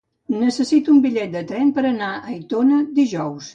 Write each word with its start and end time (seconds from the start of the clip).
Necessito 0.43 0.91
un 0.95 1.01
bitllet 1.03 1.35
de 1.37 1.45
tren 1.53 1.71
per 1.77 1.85
anar 1.91 2.09
a 2.17 2.35
Aitona 2.35 2.83
dijous. 3.01 3.47